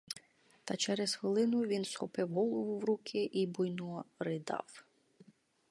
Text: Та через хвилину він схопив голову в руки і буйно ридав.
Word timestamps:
Та 0.63 0.75
через 0.75 1.15
хвилину 1.15 1.61
він 1.61 1.85
схопив 1.85 2.29
голову 2.33 2.79
в 2.79 2.83
руки 2.83 3.23
і 3.23 3.47
буйно 3.47 4.05
ридав. 4.19 4.85